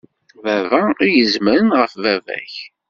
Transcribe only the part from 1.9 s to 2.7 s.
baba-k.